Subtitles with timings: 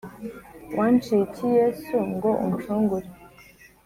[0.77, 3.07] Wanciye iki yesu ngo uncungure